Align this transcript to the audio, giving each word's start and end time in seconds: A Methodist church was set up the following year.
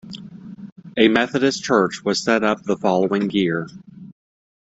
A 0.97 1.09
Methodist 1.09 1.63
church 1.63 2.03
was 2.03 2.23
set 2.23 2.43
up 2.43 2.63
the 2.63 2.75
following 2.75 3.29
year. 3.29 3.67